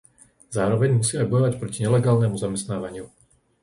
[0.57, 3.05] Zároveň musíme bojovať proti nelegálnemu zamestnávaniu;